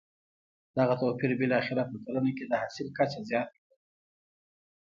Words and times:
دغه 0.77 0.93
توپیر 1.01 1.31
بالاخره 1.39 1.83
په 1.89 1.95
کرنه 2.03 2.31
کې 2.37 2.45
د 2.47 2.53
حاصل 2.61 2.87
کچه 2.97 3.19
زیانه 3.29 3.51
کړه. 3.63 3.75